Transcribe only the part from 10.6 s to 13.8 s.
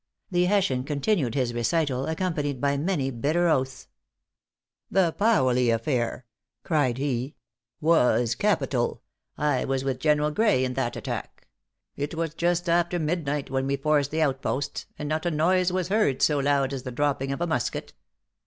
in that attack. It was just after midnight when we